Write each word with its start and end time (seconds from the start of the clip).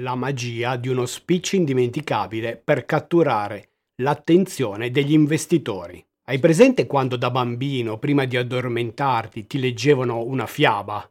la 0.00 0.14
magia 0.14 0.76
di 0.76 0.88
uno 0.88 1.06
speech 1.06 1.54
indimenticabile 1.54 2.60
per 2.62 2.84
catturare 2.84 3.68
l'attenzione 4.02 4.90
degli 4.90 5.12
investitori. 5.12 6.04
Hai 6.24 6.38
presente 6.38 6.86
quando 6.86 7.16
da 7.16 7.30
bambino, 7.30 7.98
prima 7.98 8.26
di 8.26 8.36
addormentarti, 8.36 9.46
ti 9.46 9.58
leggevano 9.58 10.22
una 10.22 10.46
fiaba? 10.46 11.08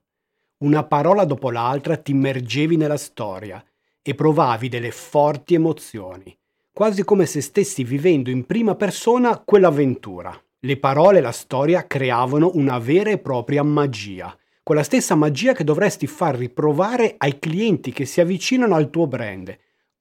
Una 0.57 0.83
parola 0.83 1.25
dopo 1.25 1.49
l'altra 1.49 1.97
ti 1.97 2.11
immergevi 2.11 2.77
nella 2.77 2.97
storia 2.97 3.63
e 4.03 4.13
provavi 4.13 4.69
delle 4.69 4.91
forti 4.91 5.55
emozioni, 5.55 6.37
quasi 6.71 7.03
come 7.03 7.25
se 7.25 7.41
stessi 7.41 7.83
vivendo 7.83 8.29
in 8.29 8.45
prima 8.45 8.75
persona 8.75 9.39
quell'avventura. 9.39 10.39
Le 10.59 10.77
parole 10.77 11.17
e 11.17 11.21
la 11.21 11.31
storia 11.31 11.87
creavano 11.87 12.51
una 12.53 12.77
vera 12.77 13.09
e 13.09 13.17
propria 13.17 13.63
magia 13.63 14.35
quella 14.65 14.81
stessa 14.81 15.13
magia 15.13 15.53
che 15.53 15.63
dovresti 15.63 16.07
far 16.07 16.35
riprovare 16.35 17.13
ai 17.19 17.37
clienti 17.37 17.91
che 17.91 18.05
si 18.05 18.19
avvicinano 18.19 18.73
al 18.73 18.89
tuo 18.89 19.05
brand 19.05 19.55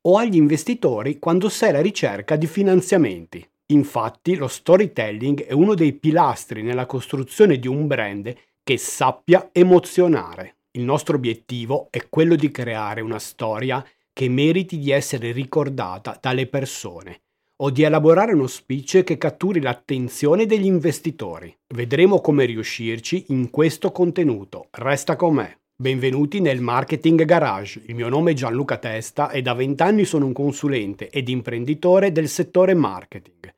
o 0.06 0.16
agli 0.16 0.36
investitori 0.36 1.18
quando 1.18 1.50
sei 1.50 1.68
alla 1.68 1.82
ricerca 1.82 2.36
di 2.36 2.46
finanziamenti. 2.46 3.46
Infatti 3.66 4.36
lo 4.36 4.48
storytelling 4.48 5.45
è 5.45 5.52
uno 5.52 5.74
dei 5.74 5.92
pilastri 5.92 6.62
nella 6.62 6.86
costruzione 6.86 7.58
di 7.58 7.69
un 7.69 7.86
brand 7.86 8.34
che 8.62 8.78
sappia 8.78 9.50
emozionare. 9.52 10.60
Il 10.70 10.84
nostro 10.84 11.16
obiettivo 11.16 11.88
è 11.91 12.08
quello 12.08 12.34
di 12.34 12.50
creare 12.50 13.02
una 13.02 13.19
storia 13.19 13.86
che 14.14 14.30
meriti 14.30 14.78
di 14.78 14.91
essere 14.92 15.33
ricordata 15.33 16.19
dalle 16.19 16.46
persone 16.46 17.23
o 17.56 17.70
di 17.70 17.82
elaborare 17.82 18.32
uno 18.32 18.46
speech 18.46 19.04
che 19.04 19.16
catturi 19.16 19.60
l'attenzione 19.60 20.46
degli 20.46 20.66
investitori. 20.66 21.56
Vedremo 21.74 22.20
come 22.20 22.44
riuscirci 22.46 23.27
in 23.28 23.50
questo 23.50 23.92
contenuto. 23.92 24.68
Resta 24.72 25.16
con 25.16 25.34
me. 25.34 25.58
Benvenuti 25.77 26.40
nel 26.40 26.60
Marketing 26.60 27.24
Garage. 27.24 27.82
Il 27.86 27.94
mio 27.94 28.08
nome 28.08 28.32
è 28.32 28.34
Gianluca 28.34 28.78
Testa 28.78 29.30
e 29.30 29.42
da 29.42 29.54
vent'anni 29.54 30.04
sono 30.04 30.27
un 30.27 30.32
consulente 30.32 31.10
ed 31.10 31.28
imprenditore 31.28 32.12
del 32.12 32.28
settore 32.28 32.74
marketing. 32.74 33.52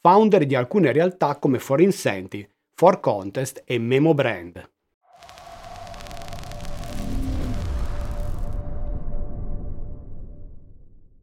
Founder 0.00 0.46
di 0.46 0.54
alcune 0.54 0.92
realtà 0.92 1.36
come 1.36 1.58
For 1.58 1.80
Incentive, 1.80 2.48
For 2.74 3.00
Contest 3.00 3.62
e 3.66 3.78
Memo 3.78 4.14
Brand. 4.14 4.70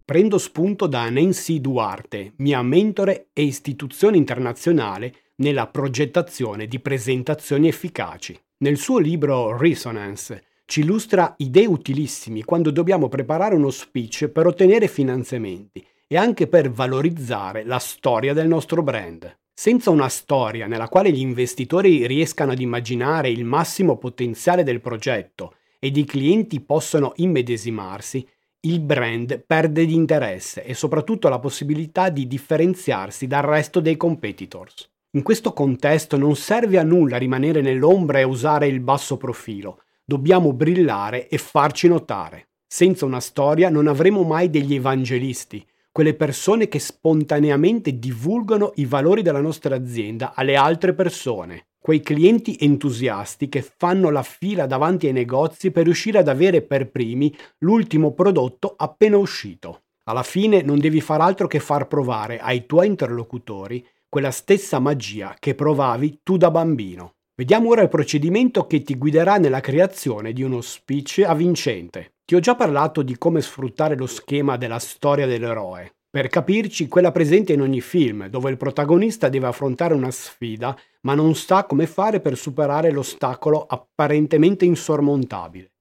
Prendo 0.06 0.38
spunto 0.38 0.86
da 0.86 1.10
Nancy 1.10 1.60
Duarte, 1.60 2.34
mia 2.38 2.62
mentore 2.62 3.30
e 3.34 3.42
istituzione 3.42 4.18
internazionale 4.18 5.32
nella 5.38 5.66
progettazione 5.66 6.68
di 6.68 6.80
presentazioni 6.80 7.68
efficaci. 7.68 8.40
Nel 8.58 8.78
suo 8.78 9.00
libro 9.00 9.58
Resonance 9.58 10.44
ci 10.66 10.82
illustra 10.82 11.34
idee 11.40 11.66
utilissime 11.66 12.44
quando 12.44 12.70
dobbiamo 12.70 13.08
preparare 13.08 13.56
uno 13.56 13.72
speech 13.72 14.28
per 14.28 14.46
ottenere 14.46 14.88
finanziamenti 14.88 15.84
e 16.06 16.18
anche 16.18 16.46
per 16.46 16.70
valorizzare 16.70 17.64
la 17.66 17.80
storia 17.80 18.34
del 18.34 18.48
nostro 18.48 18.84
brand. 18.84 19.36
Senza 19.56 19.90
una 19.90 20.10
storia 20.10 20.68
nella 20.68 20.88
quale 20.88 21.12
gli 21.12 21.20
investitori 21.20 22.06
riescano 22.06 22.52
ad 22.52 22.60
immaginare 22.60 23.32
il 23.32 23.44
massimo 23.44 23.98
potenziale 23.98 24.62
del 24.62 24.82
progetto 24.82 25.56
ed 25.80 25.98
i 25.98 26.06
clienti 26.06 26.62
possano 26.62 27.14
immedesimarsi, 27.16 28.28
il 28.66 28.80
brand 28.80 29.44
perde 29.46 29.86
di 29.86 29.94
interesse 29.94 30.64
e 30.64 30.74
soprattutto 30.74 31.30
la 31.30 31.40
possibilità 31.40 32.10
di 32.10 32.28
differenziarsi 32.28 33.28
dal 33.28 33.44
resto 33.44 33.80
dei 33.80 33.96
competitors. 33.96 34.90
In 35.12 35.24
questo 35.24 35.54
contesto 35.54 36.18
non 36.18 36.36
serve 36.36 36.78
a 36.78 36.84
nulla 36.84 37.18
rimanere 37.18 37.62
nell'ombra 37.62 38.20
e 38.20 38.24
usare 38.24 38.68
il 38.68 38.80
basso 38.80 39.18
profilo, 39.18 39.84
dobbiamo 40.04 40.52
brillare 40.52 41.28
e 41.28 41.38
farci 41.38 41.88
notare. 41.88 42.50
Senza 42.68 43.06
una 43.06 43.20
storia 43.20 43.70
non 43.70 43.88
avremo 43.88 44.24
mai 44.24 44.50
degli 44.50 44.76
evangelisti, 44.76 45.66
quelle 45.92 46.16
persone 46.16 46.68
che 46.68 46.80
spontaneamente 46.80 47.98
divulgano 47.98 48.74
i 48.76 48.86
valori 48.86 49.22
della 49.22 49.42
nostra 49.42 49.76
azienda 49.76 50.34
alle 50.36 50.56
altre 50.56 50.94
persone 50.94 51.68
quei 51.86 52.02
clienti 52.02 52.58
entusiasti 52.62 53.48
che 53.48 53.62
fanno 53.62 54.10
la 54.10 54.24
fila 54.24 54.66
davanti 54.66 55.06
ai 55.06 55.14
negozi 55.14 55.70
per 55.70 55.84
riuscire 55.84 56.18
ad 56.18 56.28
avere 56.28 56.64
per 56.64 56.90
primi 56.90 57.32
l'ultimo 57.60 58.12
prodotto 58.12 58.74
appena 58.76 59.18
uscito. 59.18 59.84
Alla 60.06 60.24
fine 60.24 60.64
non 60.64 60.80
devi 60.80 61.00
far 61.00 61.22
altro 61.22 61.46
che 61.46 61.60
far 61.60 61.86
provare 61.88 62.40
ai 62.40 62.66
tuoi 62.66 62.88
interlocutori 62.88 63.86
quella 64.10 64.32
stessa 64.32 64.80
magia 64.80 65.36
che 65.38 65.54
provavi 65.54 66.22
tu 66.24 66.38
da 66.38 66.50
bambino. 66.50 67.18
Vediamo 67.36 67.70
ora 67.70 67.84
il 67.84 67.90
procedimento 67.90 68.66
che 68.66 68.82
ti 68.82 68.98
guiderà 68.98 69.38
nella 69.38 69.60
creazione 69.60 70.34
di 70.34 70.42
uno 70.42 70.62
speech 70.62 71.22
avvincente. 71.24 72.16
Ti 72.26 72.34
ho 72.34 72.40
già 72.40 72.56
parlato 72.56 73.04
di 73.04 73.16
come 73.16 73.42
sfruttare 73.42 73.96
lo 73.96 74.08
schema 74.08 74.58
della 74.58 74.80
storia 74.80 75.28
dell'eroe. 75.28 75.95
Per 76.16 76.30
capirci, 76.30 76.88
quella 76.88 77.12
presente 77.12 77.52
in 77.52 77.60
ogni 77.60 77.82
film, 77.82 78.28
dove 78.28 78.50
il 78.50 78.56
protagonista 78.56 79.28
deve 79.28 79.48
affrontare 79.48 79.94
una 79.94 80.12
sfida, 80.12 80.74
ma 81.02 81.14
non 81.14 81.36
sa 81.36 81.66
come 81.66 81.88
fare 81.88 82.22
per 82.22 82.38
superare 82.38 82.90
l'ostacolo 82.90 83.66
apparentemente 83.66 84.64
insormontabile. 84.64 85.74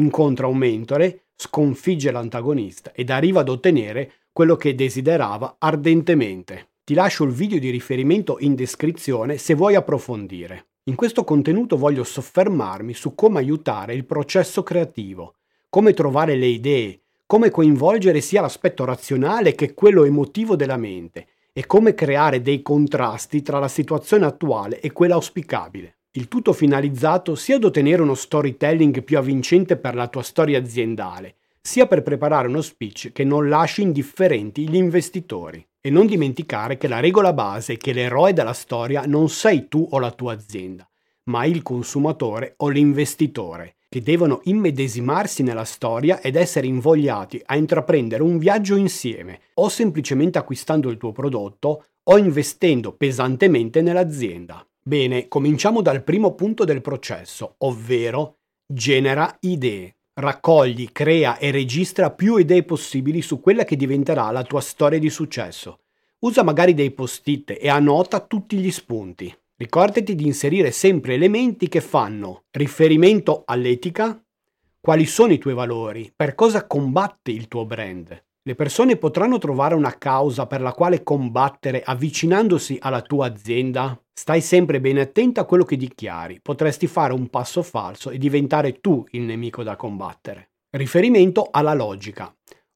Incontra 0.00 0.48
un 0.48 0.56
mentore, 0.56 1.26
sconfigge 1.36 2.10
l'antagonista 2.10 2.90
ed 2.92 3.08
arriva 3.10 3.38
ad 3.38 3.50
ottenere 3.50 4.14
quello 4.32 4.56
che 4.56 4.74
desiderava 4.74 5.58
ardentemente. 5.60 6.70
Ti 6.82 6.94
lascio 6.94 7.22
il 7.22 7.30
video 7.30 7.60
di 7.60 7.70
riferimento 7.70 8.38
in 8.40 8.56
descrizione 8.56 9.38
se 9.38 9.54
vuoi 9.54 9.76
approfondire. 9.76 10.70
In 10.86 10.96
questo 10.96 11.22
contenuto 11.22 11.76
voglio 11.76 12.02
soffermarmi 12.02 12.94
su 12.94 13.14
come 13.14 13.38
aiutare 13.38 13.94
il 13.94 14.06
processo 14.06 14.64
creativo, 14.64 15.36
come 15.68 15.94
trovare 15.94 16.34
le 16.34 16.46
idee, 16.46 17.02
come 17.28 17.50
coinvolgere 17.50 18.22
sia 18.22 18.40
l'aspetto 18.40 18.86
razionale 18.86 19.54
che 19.54 19.74
quello 19.74 20.04
emotivo 20.04 20.56
della 20.56 20.78
mente 20.78 21.26
e 21.52 21.66
come 21.66 21.92
creare 21.92 22.40
dei 22.40 22.62
contrasti 22.62 23.42
tra 23.42 23.58
la 23.58 23.68
situazione 23.68 24.24
attuale 24.24 24.80
e 24.80 24.92
quella 24.92 25.16
auspicabile. 25.16 25.98
Il 26.12 26.26
tutto 26.26 26.54
finalizzato 26.54 27.34
sia 27.34 27.56
ad 27.56 27.64
ottenere 27.64 28.00
uno 28.00 28.14
storytelling 28.14 29.02
più 29.02 29.18
avvincente 29.18 29.76
per 29.76 29.94
la 29.94 30.08
tua 30.08 30.22
storia 30.22 30.58
aziendale, 30.58 31.34
sia 31.60 31.86
per 31.86 32.02
preparare 32.02 32.48
uno 32.48 32.62
speech 32.62 33.12
che 33.12 33.24
non 33.24 33.50
lasci 33.50 33.82
indifferenti 33.82 34.66
gli 34.66 34.76
investitori. 34.76 35.62
E 35.82 35.90
non 35.90 36.06
dimenticare 36.06 36.78
che 36.78 36.88
la 36.88 36.98
regola 36.98 37.34
base 37.34 37.74
è 37.74 37.76
che 37.76 37.92
l'eroe 37.92 38.32
della 38.32 38.54
storia 38.54 39.02
non 39.04 39.28
sei 39.28 39.68
tu 39.68 39.86
o 39.90 39.98
la 39.98 40.12
tua 40.12 40.32
azienda, 40.32 40.88
ma 41.24 41.44
il 41.44 41.60
consumatore 41.62 42.54
o 42.56 42.68
l'investitore 42.68 43.74
che 43.88 44.02
devono 44.02 44.40
immedesimarsi 44.44 45.42
nella 45.42 45.64
storia 45.64 46.20
ed 46.20 46.36
essere 46.36 46.66
invogliati 46.66 47.40
a 47.46 47.56
intraprendere 47.56 48.22
un 48.22 48.38
viaggio 48.38 48.76
insieme, 48.76 49.40
o 49.54 49.68
semplicemente 49.68 50.38
acquistando 50.38 50.90
il 50.90 50.98
tuo 50.98 51.12
prodotto 51.12 51.84
o 52.02 52.18
investendo 52.18 52.92
pesantemente 52.92 53.80
nell'azienda. 53.80 54.66
Bene, 54.82 55.28
cominciamo 55.28 55.82
dal 55.82 56.02
primo 56.02 56.34
punto 56.34 56.64
del 56.64 56.80
processo, 56.80 57.54
ovvero 57.58 58.38
genera 58.66 59.36
idee. 59.40 59.94
Raccogli, 60.14 60.90
crea 60.90 61.38
e 61.38 61.50
registra 61.50 62.10
più 62.10 62.36
idee 62.36 62.64
possibili 62.64 63.22
su 63.22 63.40
quella 63.40 63.64
che 63.64 63.76
diventerà 63.76 64.30
la 64.30 64.42
tua 64.42 64.60
storia 64.60 64.98
di 64.98 65.10
successo. 65.10 65.80
Usa 66.20 66.42
magari 66.42 66.74
dei 66.74 66.90
post-it 66.90 67.56
e 67.60 67.68
annota 67.68 68.18
tutti 68.20 68.56
gli 68.56 68.70
spunti. 68.70 69.32
Ricordati 69.60 70.14
di 70.14 70.24
inserire 70.24 70.70
sempre 70.70 71.14
elementi 71.14 71.66
che 71.66 71.80
fanno 71.80 72.44
riferimento 72.52 73.42
all'etica, 73.44 74.16
quali 74.80 75.04
sono 75.04 75.32
i 75.32 75.38
tuoi 75.38 75.54
valori, 75.54 76.12
per 76.14 76.36
cosa 76.36 76.64
combatti 76.64 77.32
il 77.32 77.48
tuo 77.48 77.66
brand. 77.66 78.24
Le 78.40 78.54
persone 78.54 78.94
potranno 78.94 79.38
trovare 79.38 79.74
una 79.74 79.98
causa 79.98 80.46
per 80.46 80.60
la 80.60 80.70
quale 80.70 81.02
combattere 81.02 81.82
avvicinandosi 81.82 82.78
alla 82.80 83.02
tua 83.02 83.26
azienda? 83.26 84.00
Stai 84.12 84.42
sempre 84.42 84.80
bene 84.80 85.00
attento 85.00 85.40
a 85.40 85.44
quello 85.44 85.64
che 85.64 85.76
dichiari, 85.76 86.38
potresti 86.40 86.86
fare 86.86 87.12
un 87.12 87.26
passo 87.26 87.64
falso 87.64 88.10
e 88.10 88.18
diventare 88.18 88.78
tu 88.78 89.04
il 89.10 89.22
nemico 89.22 89.64
da 89.64 89.74
combattere. 89.74 90.50
Riferimento 90.70 91.48
alla 91.50 91.74
logica. 91.74 92.32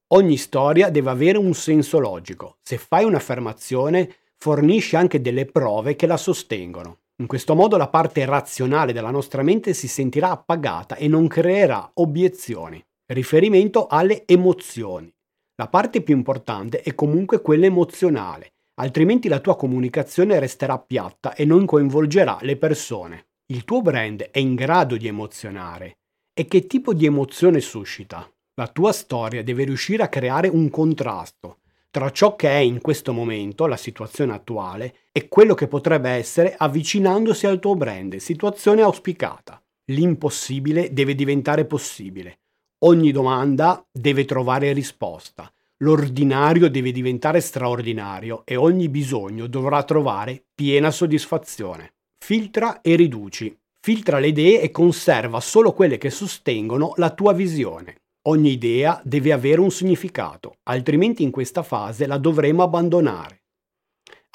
Ogni 0.07 0.35
storia 0.35 0.89
deve 0.89 1.11
avere 1.11 1.37
un 1.37 1.53
senso 1.53 1.99
logico. 1.99 2.57
Se 2.61 2.77
fai 2.77 3.05
un'affermazione, 3.05 4.15
fornisce 4.43 4.97
anche 4.97 5.21
delle 5.21 5.45
prove 5.45 5.95
che 5.95 6.05
la 6.05 6.17
sostengono. 6.17 6.97
In 7.21 7.27
questo 7.27 7.55
modo 7.55 7.77
la 7.77 7.87
parte 7.87 8.25
razionale 8.25 8.91
della 8.91 9.09
nostra 9.09 9.41
mente 9.41 9.73
si 9.73 9.87
sentirà 9.87 10.31
appagata 10.31 10.97
e 10.97 11.07
non 11.07 11.29
creerà 11.29 11.89
obiezioni. 11.93 12.83
Riferimento 13.05 13.87
alle 13.87 14.25
emozioni. 14.25 15.09
La 15.55 15.69
parte 15.69 16.01
più 16.01 16.13
importante 16.13 16.81
è 16.81 16.93
comunque 16.93 17.41
quella 17.41 17.67
emozionale, 17.67 18.55
altrimenti 18.81 19.29
la 19.29 19.39
tua 19.39 19.55
comunicazione 19.55 20.37
resterà 20.39 20.77
piatta 20.77 21.35
e 21.35 21.45
non 21.45 21.65
coinvolgerà 21.65 22.39
le 22.41 22.57
persone. 22.57 23.27
Il 23.45 23.63
tuo 23.63 23.81
brand 23.81 24.23
è 24.23 24.39
in 24.39 24.55
grado 24.55 24.97
di 24.97 25.07
emozionare. 25.07 25.99
E 26.37 26.47
che 26.47 26.67
tipo 26.67 26.93
di 26.93 27.05
emozione 27.05 27.61
suscita? 27.61 28.29
La 28.55 28.67
tua 28.67 28.91
storia 28.91 29.41
deve 29.41 29.63
riuscire 29.63 30.03
a 30.03 30.09
creare 30.09 30.49
un 30.49 30.69
contrasto, 30.69 31.59
tra 31.93 32.09
ciò 32.09 32.35
che 32.35 32.49
è 32.49 32.57
in 32.57 32.81
questo 32.81 33.13
momento, 33.13 33.67
la 33.67 33.77
situazione 33.77 34.33
attuale, 34.33 34.95
e 35.11 35.27
quello 35.27 35.53
che 35.53 35.67
potrebbe 35.67 36.09
essere 36.09 36.55
avvicinandosi 36.57 37.45
al 37.45 37.59
tuo 37.59 37.75
brand, 37.75 38.15
situazione 38.15 38.81
auspicata. 38.81 39.61
L'impossibile 39.91 40.91
deve 40.91 41.13
diventare 41.13 41.65
possibile. 41.65 42.39
Ogni 42.85 43.11
domanda 43.11 43.85
deve 43.91 44.25
trovare 44.25 44.73
risposta. 44.73 45.53
L'ordinario 45.83 46.67
deve 46.67 46.91
diventare 46.91 47.41
straordinario 47.41 48.41
e 48.43 48.55
ogni 48.55 48.89
bisogno 48.89 49.45
dovrà 49.45 49.83
trovare 49.83 50.45
piena 50.55 50.89
soddisfazione. 50.89 51.93
Filtra 52.17 52.81
e 52.81 52.95
riduci. 52.95 53.55
Filtra 53.79 54.17
le 54.17 54.29
idee 54.29 54.61
e 54.61 54.71
conserva 54.71 55.39
solo 55.39 55.73
quelle 55.73 55.99
che 55.99 56.09
sostengono 56.09 56.93
la 56.95 57.11
tua 57.11 57.33
visione. 57.33 57.97
Ogni 58.25 58.51
idea 58.51 59.01
deve 59.03 59.33
avere 59.33 59.59
un 59.59 59.69
significato, 59.69 60.55
altrimenti 60.63 61.23
in 61.23 61.31
questa 61.31 61.61
fase 61.61 62.07
la 62.07 62.17
dovremo 62.17 62.63
abbandonare. 62.63 63.41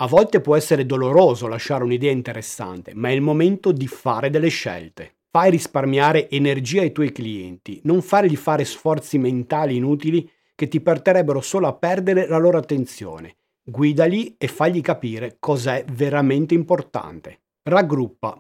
A 0.01 0.07
volte 0.07 0.43
può 0.43 0.57
essere 0.57 0.85
doloroso 0.85 1.47
lasciare 1.49 1.85
un'idea 1.85 2.13
interessante, 2.13 2.93
ma 2.95 3.09
è 3.09 3.13
il 3.13 3.23
momento 3.23 3.73
di 3.73 3.87
fare 3.87 4.29
delle 4.29 4.49
scelte. 4.49 5.21
Fai 5.31 5.51
risparmiare 5.51 6.29
energia 6.29 6.83
ai 6.83 6.93
tuoi 6.93 7.13
clienti, 7.13 7.81
non 7.85 8.03
fargli 8.03 8.37
fare 8.37 8.67
sforzi 8.67 9.17
mentali 9.17 9.77
inutili 9.77 10.31
che 10.55 10.69
ti 10.69 10.83
porterebbero 10.83 11.41
solo 11.41 11.67
a 11.67 11.73
perdere 11.73 12.29
la 12.29 12.37
loro 12.37 12.59
attenzione. 12.59 13.37
Guidali 13.65 14.35
e 14.37 14.49
fagli 14.49 14.83
capire 14.83 15.37
cos'è 15.39 15.85
veramente 15.93 16.53
importante. 16.53 17.41
Raggruppa. 17.63 18.39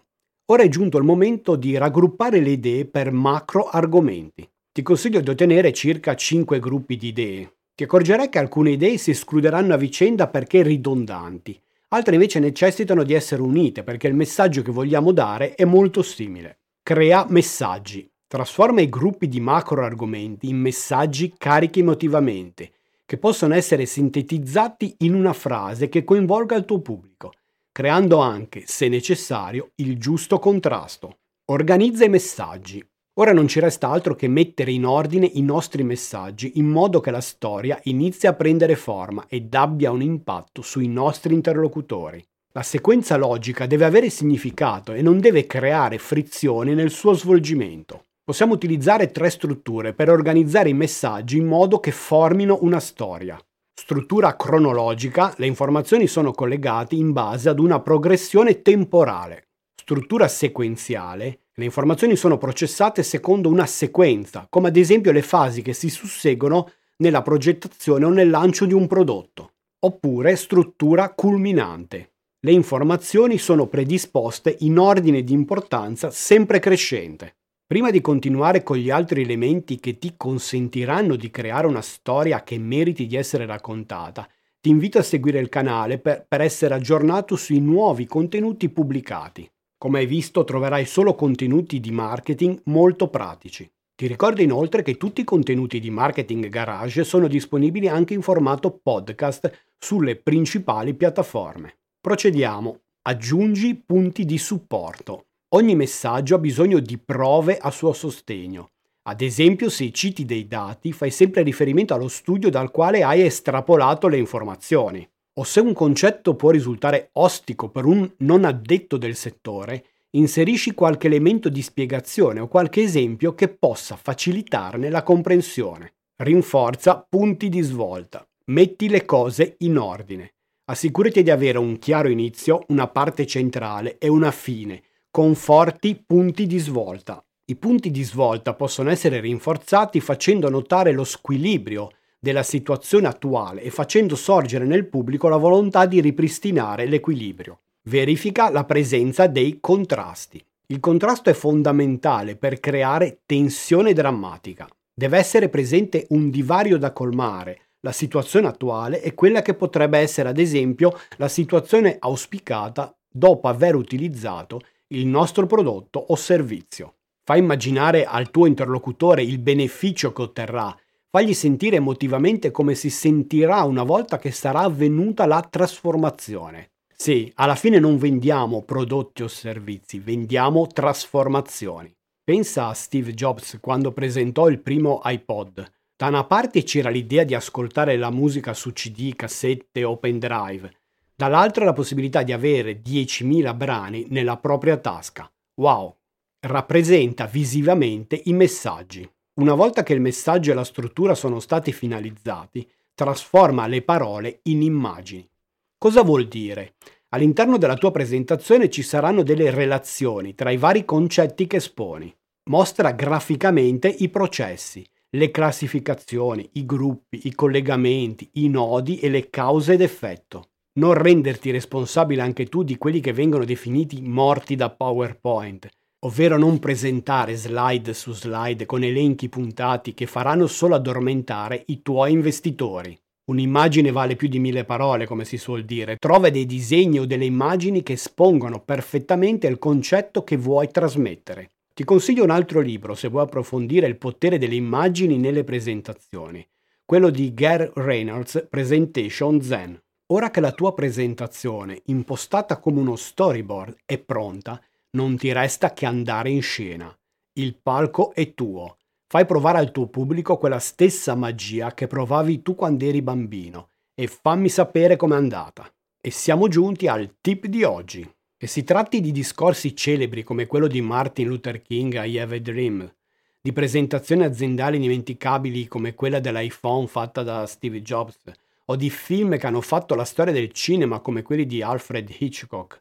Ora 0.50 0.62
è 0.62 0.68
giunto 0.68 0.98
il 0.98 1.04
momento 1.04 1.56
di 1.56 1.74
raggruppare 1.78 2.40
le 2.40 2.50
idee 2.50 2.84
per 2.84 3.12
macro 3.12 3.64
argomenti. 3.64 4.46
Ti 4.78 4.84
consiglio 4.84 5.20
di 5.20 5.28
ottenere 5.28 5.72
circa 5.72 6.14
5 6.14 6.60
gruppi 6.60 6.96
di 6.96 7.08
idee. 7.08 7.52
Ti 7.75 7.82
accorgerai 7.82 8.28
che 8.28 8.38
alcune 8.38 8.70
idee 8.70 8.96
si 8.96 9.10
escluderanno 9.10 9.75
a 9.75 9.76
vicenda 9.76 10.28
perché 10.28 10.62
ridondanti, 10.62 11.60
altre 11.88 12.14
invece 12.14 12.38
necessitano 12.38 13.02
di 13.02 13.12
essere 13.12 13.42
unite 13.42 13.82
perché 13.82 14.06
il 14.06 14.14
messaggio 14.14 14.62
che 14.62 14.70
vogliamo 14.70 15.10
dare 15.10 15.56
è 15.56 15.64
molto 15.64 16.02
simile. 16.02 16.58
Crea 16.80 17.26
messaggi. 17.28 18.08
Trasforma 18.28 18.80
i 18.80 18.88
gruppi 18.88 19.26
di 19.26 19.40
macro 19.40 19.82
argomenti 19.82 20.48
in 20.48 20.58
messaggi 20.58 21.34
carichi 21.36 21.81
emotivamente, 21.81 22.70
che 23.04 23.19
possono 23.19 23.54
essere 23.54 23.84
sintetizzati 23.84 24.94
in 24.98 25.14
una 25.14 25.32
frase 25.32 25.88
che 25.88 26.04
coinvolga 26.04 26.54
il 26.54 26.64
tuo 26.64 26.78
pubblico, 26.78 27.32
creando 27.72 28.19
anche, 28.19 28.62
se 28.64 28.86
necessario, 28.86 29.72
il 29.74 29.98
giusto 29.98 30.38
contrasto. 30.38 31.16
Organizza 31.46 32.04
i 32.04 32.08
messaggi. 32.08 32.88
Ora 33.19 33.32
non 33.32 33.49
ci 33.49 33.59
resta 33.59 33.88
altro 33.88 34.15
che 34.15 34.29
mettere 34.29 34.70
in 34.70 34.87
ordine 34.87 35.26
i 35.26 35.43
nostri 35.43 35.82
messaggi 35.82 36.53
in 36.55 36.67
modo 36.67 37.00
che 37.00 37.11
la 37.11 37.20
storia 37.20 37.76
inizi 37.85 38.29
a 38.29 38.32
prendere 38.32 38.76
forma 38.76 39.25
ed 39.26 39.53
abbia 39.55 39.91
un 39.91 40.03
impatto 40.03 40.62
sui 40.62 40.87
nostri 40.87 41.35
interlocutori. 41.35 42.25
La 42.53 42.62
sequenza 42.62 43.17
logica 43.17 43.67
deve 43.67 43.85
avere 43.85 44.09
significato 44.09 44.93
e 44.93 45.03
non 45.03 45.19
deve 45.19 45.47
creare 45.47 45.99
frizioni 45.99 46.75
nel 46.75 46.91
suo 46.91 47.12
svolgimento. 47.12 48.05
Possiamo 48.23 48.55
utilizzare 48.55 49.11
tre 49.11 49.31
strutture 49.31 49.94
per 49.94 50.11
organizzare 50.11 50.69
i 50.69 50.75
messaggi 50.75 51.38
in 51.38 51.47
modo 51.47 51.81
che 51.81 51.91
formino 51.91 52.59
una 52.61 52.79
storia. 52.79 53.37
Struttura 53.75 54.37
cronologica, 54.37 55.35
le 55.38 55.47
informazioni 55.47 56.06
sono 56.06 56.31
collegate 56.31 56.94
in 56.94 57.11
base 57.11 57.49
ad 57.49 57.59
una 57.59 57.81
progressione 57.81 58.62
temporale. 58.62 59.49
Struttura 59.75 60.29
sequenziale, 60.29 61.41
le 61.58 61.64
informazioni 61.64 62.14
sono 62.14 62.38
processate 62.38 63.02
secondo 63.02 63.49
una 63.49 63.66
sequenza, 63.66 64.46
come 64.49 64.69
ad 64.69 64.76
esempio 64.76 65.10
le 65.10 65.22
fasi 65.22 65.60
che 65.60 65.72
si 65.72 65.90
susseguono 65.90 66.70
nella 66.99 67.20
progettazione 67.20 68.05
o 68.05 68.10
nel 68.10 68.31
lancio 68.31 68.64
di 68.64 68.75
un 68.75 68.87
prodotto. 68.87 69.55
Oppure 69.81 70.37
struttura 70.37 71.12
culminante. 71.12 72.12
Le 72.38 72.52
informazioni 72.52 73.38
sono 73.38 73.66
predisposte 73.66 74.55
in 74.60 74.78
ordine 74.78 75.25
di 75.25 75.32
importanza 75.32 76.12
sempre 76.12 76.60
crescente. 76.60 77.38
Prima 77.66 77.90
di 77.90 78.00
continuare 78.00 78.62
con 78.62 78.76
gli 78.76 78.90
altri 78.90 79.22
elementi 79.22 79.81
che 79.81 79.99
ti 79.99 80.14
consentiranno 80.16 81.16
di 81.16 81.28
creare 81.28 81.66
una 81.66 81.82
storia 81.82 82.44
che 82.44 82.56
meriti 82.56 83.08
di 83.08 83.16
essere 83.16 83.46
raccontata, 83.46 84.28
ti 84.60 84.69
invito 84.69 84.99
a 84.99 85.02
seguire 85.02 85.40
il 85.40 85.49
canale 85.49 85.99
per, 85.99 86.25
per 86.28 86.40
essere 86.40 86.75
aggiornato 86.75 87.34
sui 87.34 87.58
nuovi 87.58 88.06
contenuti 88.06 88.69
pubblicati. 88.69 89.50
Come 89.80 90.00
hai 90.00 90.06
visto 90.06 90.42
troverai 90.42 90.84
solo 90.84 91.14
contenuti 91.14 91.78
di 91.78 91.92
marketing 91.92 92.62
molto 92.64 93.06
pratici. 93.06 93.70
Ti 93.94 94.08
ricordo 94.08 94.42
inoltre 94.42 94.82
che 94.82 94.96
tutti 94.96 95.20
i 95.20 95.25
contenuti 95.25 95.78
di 95.78 95.88
Marketing 95.88 96.48
Garage 96.48 97.04
sono 97.04 97.28
disponibili 97.28 97.86
anche 97.86 98.12
in 98.12 98.20
formato 98.20 98.76
podcast 98.82 99.66
sulle 99.78 100.16
principali 100.16 100.94
piattaforme. 100.94 101.76
Procediamo. 102.00 102.80
Aggiungi 103.02 103.76
punti 103.76 104.25
di 104.25 104.36
supporto. 104.36 105.26
Ogni 105.50 105.76
messaggio 105.76 106.34
ha 106.34 106.38
bisogno 106.38 106.81
di 106.81 106.98
prove 106.98 107.56
a 107.56 107.70
suo 107.70 107.92
sostegno. 107.92 108.70
Ad 109.02 109.20
esempio, 109.20 109.70
se 109.70 109.92
citi 109.92 110.24
dei 110.24 110.48
dati, 110.48 110.92
fai 110.92 111.12
sempre 111.12 111.42
riferimento 111.42 111.94
allo 111.94 112.08
studio 112.08 112.50
dal 112.50 112.72
quale 112.72 113.04
hai 113.04 113.22
estrapolato 113.22 114.08
le 114.08 114.19
informazioni. 114.19 115.08
O 115.38 115.44
se 115.44 115.61
un 115.61 115.73
concetto 115.73 116.35
può 116.35 116.50
risultare 116.50 117.11
ostico 117.12 117.69
per 117.69 117.85
un 117.85 118.11
non 118.19 118.44
addetto 118.44 118.96
del 118.96 119.14
settore, 119.14 119.85
inserisci 120.11 120.75
qualche 120.75 121.06
elemento 121.06 121.49
di 121.49 121.62
spiegazione 121.62 122.40
o 122.40 122.49
qualche 122.49 122.82
esempio 122.82 123.37
che 123.37 123.46
possa 123.46 123.94
facilitarne 123.94 124.90
la 124.90 125.05
comprensione. 125.05 125.93
Rinforza 126.17 127.06
punti 127.08 127.49
di 127.49 127.61
svolta. 127.61 128.26
Metti 128.46 128.88
le 128.88 129.05
cose 129.05 129.55
in 129.58 129.79
ordine. 129.79 130.35
Assicurati 130.64 131.23
di 131.23 131.31
avere 131.31 131.58
un 131.58 131.79
chiaro 131.79 132.08
inizio, 132.08 132.64
una 132.69 132.88
parte 132.88 133.25
centrale 133.25 133.96
e 133.99 134.08
una 134.08 134.32
fine, 134.32 134.82
con 135.08 135.37
forti 135.37 136.02
punti 136.05 136.49
di 136.49 136.58
svolta. 136.58 137.25
I 137.44 137.55
punti 137.55 137.93
di 137.93 138.02
svolta 138.02 138.55
possono 138.55 138.91
essere 138.91 139.20
rinforzati 139.20 140.00
facendo 140.00 140.50
notare 140.50 140.91
lo 140.91 141.05
squilibrio 141.05 141.91
della 142.19 142.43
situazione 142.43 143.06
attuale 143.06 143.62
e 143.62 143.70
facendo 143.70 144.17
sorgere 144.17 144.65
nel 144.65 144.87
pubblico 144.87 145.29
la 145.29 145.37
volontà 145.37 145.87
di 145.87 146.00
ripristinare 146.00 146.87
l'equilibrio. 146.87 147.61
Verifica 147.88 148.50
la 148.50 148.65
presenza 148.65 149.26
dei 149.26 149.59
contrasti. 149.61 150.44
Il 150.67 150.81
contrasto 150.81 151.31
è 151.31 151.32
fondamentale 151.32 152.37
per 152.37 152.61
creare 152.61 153.20
tensione 153.25 153.93
drammatica. 153.93 154.69
Deve 154.93 155.17
essere 155.17 155.49
presente 155.49 156.06
un 156.11 156.29
divario 156.29 156.76
da 156.76 156.93
colmare 156.93 157.69
la 157.81 157.93
situazione 157.93 158.49
attuale 158.49 159.00
e 159.00 159.15
quella 159.15 159.41
che 159.41 159.55
potrebbe 159.55 159.99
essere 159.99 160.29
ad 160.29 160.38
esempio 160.38 160.99
la 161.17 161.29
situazione 161.29 161.97
auspicata 161.99 162.94
dopo 163.09 163.49
aver 163.49 163.76
utilizzato 163.76 164.61
il 164.88 165.06
nostro 165.06 165.47
prodotto 165.47 165.99
o 165.99 166.17
servizio. 166.17 166.94
Fa 167.25 167.37
immaginare 167.37 168.05
al 168.05 168.31
tuo 168.31 168.47
interlocutore 168.47 169.23
il 169.23 169.38
beneficio 169.38 170.12
che 170.12 170.23
otterrà, 170.23 170.75
fagli 171.10 171.34
sentire 171.34 171.76
emotivamente 171.76 172.50
come 172.50 172.75
si 172.75 172.90
sentirà 172.90 173.62
una 173.65 173.82
volta 173.82 174.19
che 174.19 174.31
sarà 174.31 174.60
avvenuta 174.60 175.27
la 175.27 175.41
trasformazione. 175.41 176.70
Sì, 176.94 177.31
alla 177.36 177.55
fine 177.55 177.79
non 177.79 177.98
vendiamo 177.98 178.62
prodotti 178.62 179.22
o 179.22 179.29
servizi, 179.29 179.98
vendiamo 179.98 180.67
trasformazioni. 180.67 181.94
Pensa 182.24 182.67
a 182.67 182.74
Steve 182.74 183.15
Jobs 183.15 183.58
quando 183.60 183.93
presentò 183.93 184.48
il 184.48 184.60
primo 184.60 185.00
iPod 185.05 185.77
da 186.00 186.06
una 186.06 186.22
parte 186.22 186.62
c'era 186.62 186.91
l'idea 186.91 187.24
di 187.24 187.34
ascoltare 187.34 187.96
la 187.96 188.12
musica 188.12 188.55
su 188.55 188.72
CD, 188.72 189.17
cassette 189.17 189.82
o 189.82 189.96
pendrive, 189.96 190.72
dall'altra 191.12 191.65
la 191.65 191.72
possibilità 191.72 192.22
di 192.22 192.31
avere 192.31 192.81
10.000 192.81 193.56
brani 193.56 194.06
nella 194.08 194.36
propria 194.36 194.77
tasca. 194.77 195.29
Wow! 195.56 195.96
Rappresenta 196.38 197.27
visivamente 197.27 198.20
i 198.27 198.32
messaggi. 198.32 199.10
Una 199.38 199.54
volta 199.54 199.84
che 199.84 199.92
il 199.92 200.00
messaggio 200.00 200.50
e 200.50 200.54
la 200.54 200.64
struttura 200.64 201.14
sono 201.14 201.38
stati 201.38 201.70
finalizzati, 201.70 202.68
trasforma 202.92 203.68
le 203.68 203.82
parole 203.82 204.40
in 204.44 204.62
immagini. 204.62 205.30
Cosa 205.78 206.02
vuol 206.02 206.26
dire? 206.26 206.74
All'interno 207.10 207.56
della 207.56 207.76
tua 207.76 207.92
presentazione 207.92 208.68
ci 208.68 208.82
saranno 208.82 209.22
delle 209.22 209.50
relazioni 209.50 210.34
tra 210.34 210.50
i 210.50 210.56
vari 210.56 210.84
concetti 210.84 211.46
che 211.46 211.58
esponi. 211.58 212.12
Mostra 212.50 212.90
graficamente 212.90 213.86
i 213.86 214.08
processi, 214.08 214.84
le 215.10 215.30
classificazioni, 215.30 216.50
i 216.54 216.66
gruppi, 216.66 217.20
i 217.28 217.32
collegamenti, 217.32 218.28
i 218.34 218.48
nodi 218.48 218.98
e 218.98 219.08
le 219.08 219.30
cause 219.30 219.76
d'effetto. 219.76 220.48
Non 220.80 220.94
renderti 220.94 221.52
responsabile 221.52 222.22
anche 222.22 222.46
tu 222.46 222.64
di 222.64 222.76
quelli 222.76 222.98
che 222.98 223.12
vengono 223.12 223.44
definiti 223.44 224.02
morti 224.02 224.56
da 224.56 224.68
PowerPoint, 224.68 225.68
ovvero 226.00 226.38
non 226.38 226.58
presentare 226.58 227.34
slide 227.34 227.93
su 227.93 228.12
slide 228.12 228.67
con 228.67 228.84
elenchi 228.84 229.28
puntati 229.28 229.94
che 229.94 230.06
faranno 230.06 230.46
solo 230.46 230.76
addormentare 230.76 231.64
i 231.67 231.82
tuoi 231.82 232.12
investitori. 232.12 232.96
Un'immagine 233.28 233.90
vale 233.90 234.17
più 234.17 234.28
di 234.28 234.38
mille 234.38 234.64
parole, 234.64 235.06
come 235.06 235.24
si 235.24 235.36
suol 235.36 235.64
dire. 235.64 235.96
Trova 235.96 236.31
dei 236.31 236.46
disegni 236.46 237.00
o 237.00 237.05
delle 237.05 237.26
immagini 237.26 237.82
che 237.82 237.94
espongono 237.94 238.60
perfettamente 238.60 239.46
il 239.46 239.58
concetto 239.58 240.24
che 240.24 240.36
vuoi 240.36 240.69
trasmettere. 240.69 241.50
Ti 241.74 241.84
consiglio 241.84 242.24
un 242.24 242.31
altro 242.31 242.60
libro 242.60 242.94
se 242.94 243.08
vuoi 243.08 243.24
approfondire 243.24 243.86
il 243.86 243.98
potere 243.98 244.38
delle 244.38 244.55
immagini 244.55 245.19
nelle 245.19 245.44
presentazioni, 245.44 246.46
quello 246.84 247.10
di 247.10 247.34
Gary 247.34 247.70
Reynolds 247.74 248.46
Presentation 248.48 249.43
Zen. 249.43 249.81
Ora 250.10 250.31
che 250.31 250.40
la 250.40 250.52
tua 250.52 250.72
presentazione, 250.72 251.82
impostata 251.84 252.58
come 252.58 252.81
uno 252.81 252.96
storyboard, 252.96 253.76
è 253.84 253.98
pronta, 253.98 254.58
non 254.90 255.16
ti 255.16 255.32
resta 255.32 255.72
che 255.72 255.86
andare 255.86 256.30
in 256.30 256.42
scena. 256.42 256.96
Il 257.34 257.56
palco 257.60 258.12
è 258.14 258.34
tuo. 258.34 258.78
Fai 259.06 259.26
provare 259.26 259.58
al 259.58 259.70
tuo 259.70 259.88
pubblico 259.88 260.36
quella 260.36 260.58
stessa 260.58 261.14
magia 261.14 261.72
che 261.74 261.86
provavi 261.86 262.42
tu 262.42 262.54
quando 262.54 262.84
eri 262.84 263.02
bambino 263.02 263.70
e 263.94 264.06
fammi 264.06 264.48
sapere 264.48 264.96
com'è 264.96 265.16
andata. 265.16 265.70
E 266.00 266.10
siamo 266.10 266.48
giunti 266.48 266.86
al 266.86 267.16
tip 267.20 267.46
di 267.46 267.64
oggi. 267.64 268.08
Che 268.36 268.46
si 268.46 268.62
tratti 268.62 269.00
di 269.00 269.10
discorsi 269.10 269.74
celebri 269.74 270.22
come 270.22 270.46
quello 270.46 270.68
di 270.68 270.80
Martin 270.80 271.26
Luther 271.26 271.60
King 271.60 271.96
a 271.96 272.04
I 272.04 272.20
Have 272.20 272.36
a 272.36 272.40
Dream, 272.40 272.94
di 273.40 273.52
presentazioni 273.52 274.22
aziendali 274.22 274.76
indimenticabili 274.76 275.66
come 275.66 275.94
quella 275.94 276.20
dell'iPhone 276.20 276.86
fatta 276.86 277.24
da 277.24 277.46
Steve 277.46 277.82
Jobs, 277.82 278.20
o 278.66 278.76
di 278.76 278.90
film 278.90 279.36
che 279.38 279.46
hanno 279.46 279.60
fatto 279.60 279.96
la 279.96 280.04
storia 280.04 280.32
del 280.32 280.52
cinema 280.52 281.00
come 281.00 281.22
quelli 281.22 281.46
di 281.46 281.62
Alfred 281.62 282.14
Hitchcock, 282.16 282.78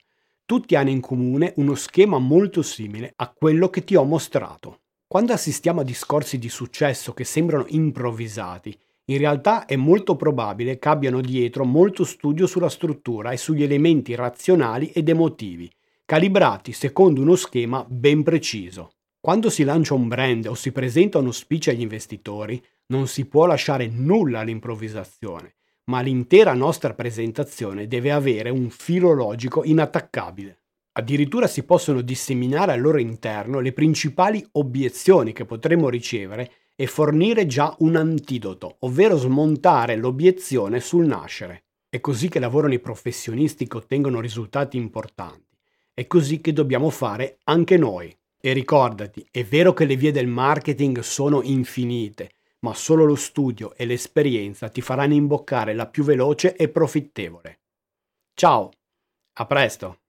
tutti 0.48 0.76
hanno 0.76 0.92
in 0.92 1.02
comune 1.02 1.52
uno 1.58 1.76
schema 1.76 2.20
molto 2.20 2.62
simile 2.62 3.12
a 3.18 3.30
quello 3.30 3.70
che 3.70 3.84
ti 3.84 3.96
ho 3.96 4.06
mostrato. 4.06 4.80
Quando 5.06 5.34
assistiamo 5.34 5.82
a 5.82 5.84
discorsi 5.84 6.40
di 6.40 6.48
successo 6.48 7.14
che 7.14 7.26
sembrano 7.26 7.66
improvvisati, 7.68 8.74
in 9.10 9.18
realtà 9.18 9.66
è 9.66 9.76
molto 9.76 10.16
probabile 10.16 10.80
che 10.80 10.88
abbiano 10.88 11.20
dietro 11.20 11.66
molto 11.66 12.06
studio 12.06 12.48
sulla 12.48 12.70
struttura 12.70 13.32
e 13.32 13.38
sugli 13.38 13.62
elementi 13.62 14.16
razionali 14.16 14.90
ed 14.92 15.10
emotivi, 15.10 15.70
calibrati 16.06 16.72
secondo 16.72 17.22
uno 17.22 17.36
schema 17.36 17.86
ben 17.86 18.24
preciso. 18.24 18.92
Quando 19.20 19.50
si 19.50 19.66
lancia 19.66 19.96
un 19.96 20.08
brand 20.08 20.46
o 20.46 20.56
si 20.56 20.72
presenta 20.72 21.18
uno 21.18 21.34
speech 21.34 21.68
agli 21.68 21.82
investitori, 21.82 22.64
non 22.88 23.08
si 23.08 23.26
può 23.26 23.46
lasciare 23.46 23.88
nulla 23.88 24.40
all'improvvisazione, 24.40 25.57
ma 25.90 26.02
l'intera 26.02 26.54
nostra 26.54 26.94
presentazione 26.94 27.88
deve 27.88 28.12
avere 28.12 28.50
un 28.50 28.70
filo 28.70 29.14
logico 29.14 29.64
inattaccabile. 29.64 30.62
Addirittura 30.94 31.48
si 31.48 31.64
possono 31.64 32.02
disseminare 32.02 32.72
al 32.72 32.82
loro 32.82 32.98
interno 32.98 33.60
le 33.60 33.72
principali 33.72 34.46
obiezioni 34.54 35.32
che 35.32 35.46
potremmo 35.46 35.90
ricevere 35.90 36.52
e 36.76 36.88
fornire 36.88 37.46
già 37.46 37.76
un 37.80 37.96
antidoto, 37.96 38.78
ovvero 38.80 39.16
smontare 39.16 39.96
l'obiezione 39.96 40.80
sul 40.80 41.06
nascere. 41.06 41.66
È 41.90 42.00
così 42.00 42.30
che 42.30 42.40
lavorano 42.40 42.74
i 42.74 42.80
professionisti 42.80 43.68
che 43.68 43.78
ottengono 43.78 44.20
risultati 44.20 44.78
importanti. 44.78 45.58
È 45.94 46.06
così 46.06 46.42
che 46.42 46.52
dobbiamo 46.52 46.90
fare 46.90 47.38
anche 47.46 47.78
noi. 47.78 48.16
E 48.40 48.54
ricordati, 48.54 49.26
è 49.32 49.44
vero 49.44 49.74
che 49.74 49.86
le 49.86 49.96
vie 49.96 50.12
del 50.12 50.28
marketing 50.28 51.00
sono 51.00 51.42
infinite, 51.42 52.32
ma 52.60 52.74
solo 52.74 53.06
lo 53.06 53.16
studio 53.16 53.76
e 53.76 53.86
l'esperienza 53.86 54.70
ti 54.70 54.82
faranno 54.82 55.14
imboccare 55.14 55.74
la 55.74 55.88
più 55.88 56.04
veloce 56.04 56.56
e 56.56 56.70
profittevole. 56.70 57.62
Ciao, 58.34 58.72
a 59.34 59.46
presto! 59.46 60.07